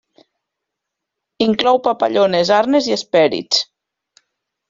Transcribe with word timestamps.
Inclou 1.47 1.77
papallones, 1.89 2.51
arnes 2.61 2.89
i 2.91 2.95
hespèrids. 2.95 3.61